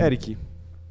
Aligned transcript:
Eric, 0.00 0.38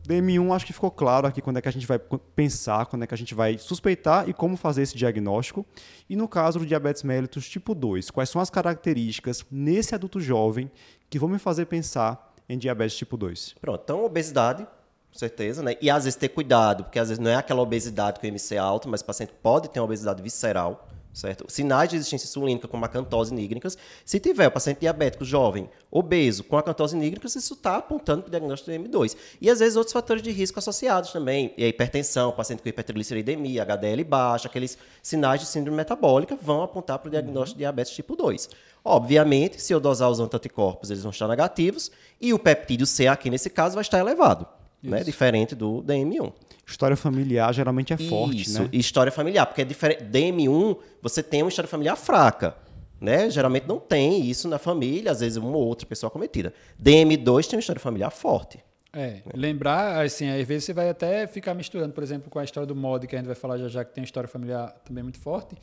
DM1 0.07 0.55
acho 0.55 0.67
que 0.67 0.71
ficou 0.71 0.91
claro 0.91 1.25
aqui 1.25 1.41
quando 1.41 1.57
é 1.57 1.61
que 1.63 1.67
a 1.67 1.71
gente 1.71 1.87
vai 1.87 1.97
pensar, 2.35 2.85
quando 2.85 3.01
é 3.01 3.07
que 3.07 3.13
a 3.15 3.17
gente 3.17 3.33
vai 3.33 3.57
suspeitar 3.57 4.29
e 4.29 4.33
como 4.33 4.55
fazer 4.55 4.83
esse 4.83 4.95
diagnóstico. 4.95 5.65
E 6.07 6.15
no 6.15 6.27
caso 6.27 6.59
do 6.59 6.65
diabetes 6.65 7.01
mellitus 7.01 7.49
tipo 7.49 7.73
2, 7.73 8.11
quais 8.11 8.29
são 8.29 8.39
as 8.39 8.51
características 8.51 9.43
nesse 9.49 9.95
adulto 9.95 10.21
jovem 10.21 10.69
que 11.09 11.17
vão 11.17 11.27
me 11.27 11.39
fazer 11.39 11.65
pensar 11.65 12.35
em 12.47 12.55
diabetes 12.55 12.95
tipo 12.95 13.17
2? 13.17 13.55
Pronto, 13.59 13.81
então 13.83 14.05
obesidade, 14.05 14.63
com 15.11 15.17
certeza, 15.17 15.63
né? 15.63 15.75
E 15.81 15.89
às 15.89 16.03
vezes 16.03 16.15
ter 16.15 16.29
cuidado, 16.29 16.83
porque 16.83 16.99
às 16.99 17.09
vezes 17.09 17.19
não 17.19 17.31
é 17.31 17.35
aquela 17.35 17.63
obesidade 17.63 18.19
com 18.19 18.27
IMC 18.27 18.57
alto, 18.57 18.87
mas 18.87 19.01
o 19.01 19.05
paciente 19.05 19.33
pode 19.41 19.71
ter 19.71 19.79
uma 19.79 19.85
obesidade 19.85 20.21
visceral 20.21 20.87
certo? 21.13 21.45
Sinais 21.47 21.89
de 21.89 21.95
existência 21.95 22.25
insulínica 22.25 22.67
como 22.67 22.85
acantose 22.85 23.33
nígricas. 23.33 23.77
Se 24.05 24.19
tiver 24.19 24.47
o 24.47 24.51
paciente 24.51 24.79
diabético 24.79 25.25
jovem, 25.25 25.69
obeso, 25.91 26.43
com 26.43 26.57
acantose 26.57 26.95
nígricas, 26.95 27.35
isso 27.35 27.53
está 27.53 27.77
apontando 27.77 28.21
para 28.23 28.27
o 28.27 28.31
diagnóstico 28.31 28.71
de 28.71 28.77
M2. 28.77 29.15
E 29.41 29.49
às 29.49 29.59
vezes 29.59 29.75
outros 29.75 29.93
fatores 29.93 30.21
de 30.21 30.31
risco 30.31 30.59
associados 30.59 31.11
também, 31.11 31.53
e 31.57 31.63
a 31.63 31.67
hipertensão, 31.67 32.31
paciente 32.31 32.61
com 32.61 32.69
hipertrigliceridemia, 32.69 33.63
HDL 33.63 34.03
baixa, 34.03 34.47
aqueles 34.47 34.77
sinais 35.01 35.41
de 35.41 35.47
síndrome 35.47 35.77
metabólica 35.77 36.37
vão 36.39 36.63
apontar 36.63 36.99
para 36.99 37.07
o 37.07 37.11
diagnóstico 37.11 37.57
de 37.57 37.63
diabetes 37.63 37.93
tipo 37.93 38.15
2. 38.15 38.49
Obviamente, 38.83 39.61
se 39.61 39.73
eu 39.73 39.79
dosar 39.79 40.09
os 40.09 40.19
anticorpos, 40.19 40.89
eles 40.89 41.03
vão 41.03 41.11
estar 41.11 41.27
negativos, 41.27 41.91
e 42.19 42.33
o 42.33 42.39
peptídeo 42.39 42.87
C 42.87 43.07
aqui 43.07 43.29
nesse 43.29 43.49
caso 43.49 43.75
vai 43.75 43.81
estar 43.81 43.99
elevado, 43.99 44.47
né? 44.81 45.03
diferente 45.03 45.53
do 45.55 45.83
DM1. 45.83 46.31
História 46.69 46.95
familiar 46.95 47.53
geralmente 47.53 47.93
é 47.93 47.97
forte, 47.97 48.41
Isso, 48.41 48.61
né? 48.61 48.69
história 48.71 49.11
familiar, 49.11 49.45
porque 49.45 49.61
é 49.61 49.65
diferente. 49.65 50.03
DM1, 50.03 50.77
você 51.01 51.23
tem 51.23 51.41
uma 51.41 51.49
história 51.49 51.67
familiar 51.67 51.95
fraca. 51.95 52.55
Né? 53.01 53.29
Geralmente 53.29 53.65
não 53.65 53.79
tem 53.79 54.25
isso 54.25 54.47
na 54.47 54.57
família, 54.57 55.11
às 55.11 55.21
vezes 55.21 55.37
uma 55.37 55.55
ou 55.55 55.65
outra 55.65 55.87
pessoa 55.87 56.09
cometida. 56.09 56.53
DM2 56.81 57.47
tem 57.47 57.55
uma 57.57 57.61
história 57.61 57.79
familiar 57.79 58.11
forte. 58.11 58.59
É, 58.91 59.21
lembrar, 59.35 60.03
assim, 60.03 60.29
às 60.29 60.45
vezes 60.47 60.65
você 60.65 60.73
vai 60.73 60.89
até 60.89 61.27
ficar 61.27 61.53
misturando, 61.53 61.93
por 61.93 62.03
exemplo, 62.03 62.29
com 62.29 62.39
a 62.39 62.43
história 62.43 62.65
do 62.65 62.75
mod, 62.75 63.05
que 63.07 63.15
a 63.15 63.19
gente 63.19 63.27
vai 63.27 63.35
falar 63.35 63.57
já 63.57 63.67
já, 63.67 63.85
que 63.85 63.93
tem 63.93 64.01
uma 64.01 64.05
história 64.05 64.27
familiar 64.27 64.71
também 64.83 65.03
muito 65.03 65.19
forte. 65.19 65.55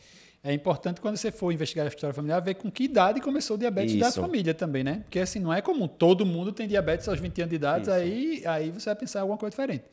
É 0.44 0.52
importante 0.52 1.00
quando 1.00 1.16
você 1.16 1.32
for 1.32 1.50
investigar 1.50 1.84
a 1.84 1.88
história 1.88 2.14
familiar, 2.14 2.40
ver 2.40 2.54
com 2.54 2.70
que 2.70 2.84
idade 2.84 3.20
começou 3.20 3.56
o 3.56 3.58
diabetes 3.58 3.94
Isso. 3.94 4.00
da 4.00 4.12
família 4.12 4.54
também, 4.54 4.84
né? 4.84 5.00
Porque 5.02 5.18
assim, 5.18 5.40
não 5.40 5.52
é 5.52 5.60
comum, 5.60 5.88
todo 5.88 6.24
mundo 6.24 6.52
tem 6.52 6.68
diabetes 6.68 7.08
aos 7.08 7.18
20 7.18 7.42
anos 7.42 7.50
de 7.50 7.56
idade, 7.56 7.82
Isso. 7.82 7.90
aí, 7.90 8.42
aí 8.46 8.70
você 8.70 8.84
vai 8.84 8.94
pensar 8.94 9.18
em 9.18 9.22
alguma 9.22 9.36
coisa 9.36 9.50
diferente. 9.50 9.84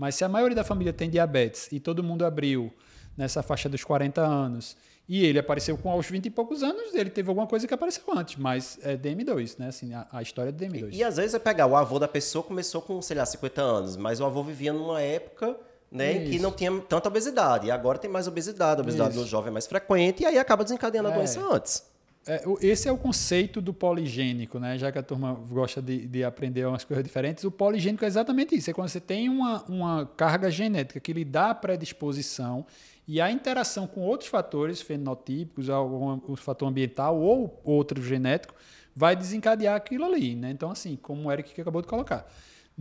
Mas 0.00 0.14
se 0.14 0.24
a 0.24 0.28
maioria 0.30 0.56
da 0.56 0.64
família 0.64 0.94
tem 0.94 1.10
diabetes 1.10 1.68
e 1.70 1.78
todo 1.78 2.02
mundo 2.02 2.24
abriu 2.24 2.72
nessa 3.18 3.42
faixa 3.42 3.68
dos 3.68 3.84
40 3.84 4.22
anos 4.22 4.74
e 5.06 5.26
ele 5.26 5.38
apareceu 5.38 5.76
com 5.76 5.90
aos 5.90 6.06
20 6.06 6.24
e 6.24 6.30
poucos 6.30 6.62
anos, 6.62 6.94
ele 6.94 7.10
teve 7.10 7.28
alguma 7.28 7.46
coisa 7.46 7.68
que 7.68 7.74
apareceu 7.74 8.04
antes, 8.16 8.36
mas 8.36 8.78
é 8.82 8.96
DM2, 8.96 9.58
né? 9.58 9.68
Assim, 9.68 9.92
a, 9.92 10.06
a 10.10 10.22
história 10.22 10.48
é 10.48 10.52
do 10.52 10.64
DM2. 10.64 10.88
E, 10.92 10.96
e 10.96 11.04
às 11.04 11.18
vezes 11.18 11.34
é 11.34 11.38
pegar, 11.38 11.66
o 11.66 11.76
avô 11.76 11.98
da 11.98 12.08
pessoa 12.08 12.42
começou 12.42 12.80
com, 12.80 13.02
sei 13.02 13.14
lá, 13.18 13.26
50 13.26 13.60
anos, 13.60 13.96
mas 13.98 14.20
o 14.20 14.24
avô 14.24 14.42
vivia 14.42 14.72
numa 14.72 15.02
época 15.02 15.54
né, 15.92 16.14
em 16.14 16.30
que 16.30 16.38
não 16.38 16.50
tinha 16.50 16.70
tanta 16.88 17.08
obesidade. 17.10 17.66
E 17.66 17.70
agora 17.70 17.98
tem 17.98 18.10
mais 18.10 18.26
obesidade, 18.26 18.80
a 18.80 18.82
obesidade 18.82 19.10
Isso. 19.10 19.20
no 19.20 19.26
jovem 19.26 19.50
é 19.50 19.52
mais 19.52 19.66
frequente, 19.66 20.22
e 20.22 20.26
aí 20.26 20.38
acaba 20.38 20.64
desencadeando 20.64 21.10
a 21.10 21.12
É. 21.12 21.14
doença 21.14 21.42
antes. 21.42 21.82
É, 22.26 22.42
esse 22.60 22.86
é 22.86 22.92
o 22.92 22.98
conceito 22.98 23.60
do 23.60 23.72
poligênico, 23.72 24.58
né? 24.58 24.76
Já 24.76 24.92
que 24.92 24.98
a 24.98 25.02
turma 25.02 25.32
gosta 25.32 25.80
de, 25.80 26.06
de 26.06 26.22
aprender 26.22 26.66
umas 26.66 26.84
coisas 26.84 27.02
diferentes, 27.02 27.44
o 27.44 27.50
poligênico 27.50 28.04
é 28.04 28.08
exatamente 28.08 28.54
isso. 28.54 28.70
É 28.70 28.74
quando 28.74 28.88
você 28.88 29.00
tem 29.00 29.28
uma, 29.28 29.62
uma 29.64 30.06
carga 30.16 30.50
genética 30.50 31.00
que 31.00 31.12
lhe 31.12 31.24
dá 31.24 31.54
predisposição 31.54 32.66
e 33.08 33.20
a 33.20 33.30
interação 33.30 33.86
com 33.86 34.02
outros 34.02 34.28
fatores 34.28 34.82
fenotípicos, 34.82 35.70
algum 35.70 36.20
um 36.28 36.36
fator 36.36 36.68
ambiental 36.68 37.18
ou 37.18 37.58
outro 37.64 38.02
genético, 38.02 38.54
vai 38.94 39.16
desencadear 39.16 39.74
aquilo 39.74 40.04
ali, 40.04 40.34
né? 40.34 40.50
Então, 40.50 40.70
assim, 40.70 40.96
como 40.96 41.28
o 41.28 41.32
Eric 41.32 41.58
acabou 41.60 41.80
de 41.80 41.88
colocar. 41.88 42.30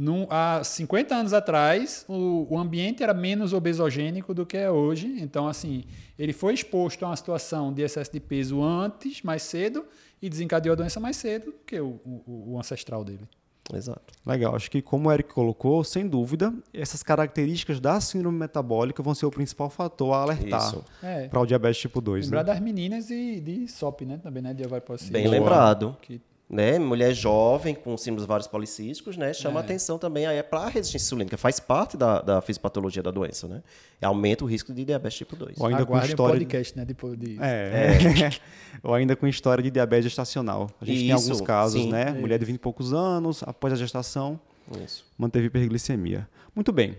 Num- 0.02 0.28
há 0.30 0.64
50 0.64 1.14
anos 1.14 1.34
atrás, 1.34 2.06
o, 2.08 2.48
o 2.50 2.58
ambiente 2.58 3.04
era 3.04 3.14
menos 3.14 3.52
obesogênico 3.52 4.34
do 4.34 4.46
que 4.46 4.56
é 4.56 4.72
hoje. 4.72 5.18
Então, 5.20 5.46
assim, 5.46 5.84
ele 6.18 6.32
foi 6.32 6.54
exposto 6.54 7.04
a 7.04 7.10
uma 7.10 7.16
situação 7.18 7.74
de 7.74 7.82
excesso 7.82 8.10
de 8.14 8.20
peso 8.22 8.64
antes, 8.64 9.22
mais 9.24 9.42
cedo, 9.44 9.84
e 10.22 10.30
desencadeou 10.30 10.72
a 10.72 10.76
doença 10.78 11.02
mais 11.02 11.18
cedo 11.18 11.48
do 11.48 11.58
que 11.66 11.80
o, 11.82 12.00
o- 12.06 12.54
o 12.54 12.58
ancestral 12.60 13.04
dele. 13.04 13.28
Exato. 13.74 14.02
Legal, 14.26 14.56
acho 14.56 14.72
que 14.72 14.82
como 14.82 15.10
o 15.10 15.12
Eric 15.12 15.32
colocou, 15.34 15.84
sem 15.84 16.08
dúvida, 16.08 16.52
essas 16.74 17.04
características 17.04 17.80
da 17.80 18.00
síndrome 18.02 18.36
metabólica 18.40 19.04
vão 19.04 19.14
ser 19.14 19.26
o 19.28 19.30
principal 19.32 19.70
fator 19.70 20.14
a 20.14 20.22
alertar. 20.24 20.76
É. 21.04 21.28
para 21.28 21.40
o 21.42 21.46
diabetes 21.46 21.80
tipo 21.82 22.02
2. 22.02 22.26
Lembrar 22.26 22.44
Né? 22.46 22.54
das 22.54 22.60
meninas 22.62 23.08
de, 23.08 23.40
de 23.42 23.68
SOP, 23.68 24.06
né? 24.06 24.18
Também, 24.24 24.42
né? 24.42 24.54
De. 24.56 24.64
Bem 25.12 25.24
Boa. 25.26 25.36
lembrado. 25.36 25.96
Que 26.02 26.20
Né? 26.50 26.80
Mulher 26.80 27.14
jovem 27.14 27.76
com 27.76 27.96
síndromes 27.96 28.26
vários 28.26 28.48
policísticos, 28.48 29.16
né? 29.16 29.32
Chama 29.34 29.60
É. 29.60 29.64
atenção 29.64 30.00
também 30.00 30.26
aí 30.26 30.42
para 30.42 30.62
a 30.62 30.68
resistência 30.68 31.06
insulínica, 31.06 31.38
faz 31.38 31.60
parte 31.60 31.96
da, 31.96 32.22
da 32.22 32.42
fisiopatologia 32.42 33.04
da 33.04 33.12
doença, 33.12 33.48
né? 33.48 33.62
Aumenta 34.02 34.44
o 34.44 34.48
risco 34.48 34.74
de 34.74 34.84
diabetes 34.84 35.16
tipo 35.20 35.36
2. 35.36 35.60
Ou 35.60 35.68
ainda 35.68 35.86
com 35.86 35.92
aguardem 35.94 36.10
o 36.10 36.14
história 36.14 36.40
de- 36.40 36.46
podcast, 36.46 36.76
né? 36.76 36.86
De, 36.86 36.96
de, 37.18 37.38
É. 37.40 38.32
Ou 38.82 38.96
ainda 38.96 39.16
com 39.16 39.28
história 39.28 39.64
de 39.64 39.70
diabetes 39.70 40.06
gestacional. 40.06 40.72
A 40.82 40.86
gente 40.86 40.98
tem 40.98 41.12
Isso, 41.16 41.30
alguns 41.32 41.42
casos, 41.46 41.84
sim. 41.84 41.92
né? 41.92 42.12
Mulher 42.14 42.40
de 42.40 42.46
20 42.46 42.56
e 42.56 42.60
poucos 42.60 42.94
anos, 42.94 43.44
após 43.44 43.72
a 43.72 43.76
gestação, 43.76 44.40
Isso. 44.84 45.06
manteve 45.16 45.46
hiperglicemia. 45.48 46.28
Muito 46.56 46.72
bem. 46.72 46.88